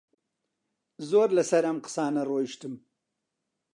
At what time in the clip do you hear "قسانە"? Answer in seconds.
1.85-2.21